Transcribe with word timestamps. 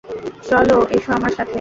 চলো, 0.43 0.77
এসো 0.95 1.09
আমার 1.17 1.31
সাথে! 1.31 1.49